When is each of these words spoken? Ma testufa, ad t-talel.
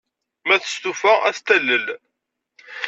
Ma 0.47 0.55
testufa, 0.61 1.13
ad 1.27 1.35
t-talel. 1.35 1.85